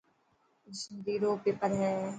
اڄ 0.65 0.73
سنڌي 0.83 1.15
رو 1.23 1.31
پيپر 1.43 1.71
هي. 1.79 1.91